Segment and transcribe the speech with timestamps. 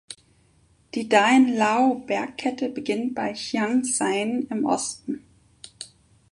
[0.95, 5.23] Die Daen-Lao-Bergkette beginnt bei Chiang Saen im Osten.